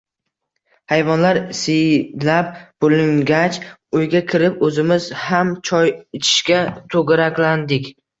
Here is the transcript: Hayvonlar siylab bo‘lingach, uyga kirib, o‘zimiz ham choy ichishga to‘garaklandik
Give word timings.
Hayvonlar 0.91 1.39
siylab 1.57 2.47
bo‘lingach, 2.85 3.59
uyga 3.99 4.21
kirib, 4.31 4.55
o‘zimiz 4.69 5.05
ham 5.25 5.53
choy 5.71 5.93
ichishga 6.21 6.63
to‘garaklandik 6.95 7.93